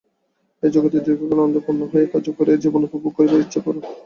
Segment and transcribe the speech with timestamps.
[0.63, 3.75] এই জগতে দীর্ঘকাল আনন্দে পূর্ণ হইয়া কার্য করিয়া জীবন উপভোগ করিবার ইচ্ছা কর।